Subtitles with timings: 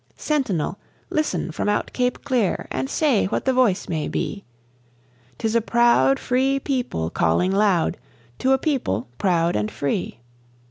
[0.17, 0.79] Sentinel,
[1.11, 4.43] listen from out Cape Clear And say what the voice may be.
[5.37, 7.97] 'Tis a proud free people calling loud
[8.39, 10.17] to a people proud and free.